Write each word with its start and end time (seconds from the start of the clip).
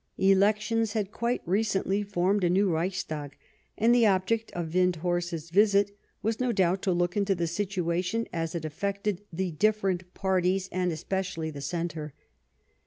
Elections 0.17 0.93
had 0.93 1.11
quite 1.11 1.43
recently 1.45 2.01
form.ed 2.01 2.43
a 2.43 2.49
new 2.49 2.67
Reichstag; 2.67 3.37
and 3.77 3.93
the 3.93 4.07
object 4.07 4.51
of 4.53 4.73
Windthorst's 4.73 5.51
visit 5.51 5.95
was, 6.23 6.39
no 6.39 6.51
doubt, 6.51 6.81
to 6.81 6.91
look 6.91 7.15
into 7.15 7.35
the 7.35 7.45
situation 7.45 8.27
as 8.33 8.55
it 8.55 8.65
affected 8.65 9.21
the 9.31 9.51
different 9.51 10.11
parties, 10.15 10.67
and 10.71 10.91
especially 10.91 11.51
the 11.51 11.61
Centre. 11.61 12.15